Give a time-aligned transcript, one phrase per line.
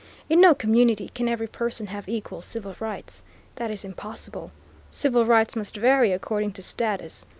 [0.31, 3.21] In no community can every person have equal civil rights.
[3.57, 4.49] That is impossible.
[4.89, 7.23] Civil rights must vary according to status.